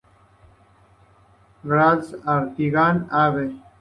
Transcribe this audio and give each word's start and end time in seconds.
Gral 1.63 1.99
Artigas, 2.25 3.05
Av. 3.11 3.35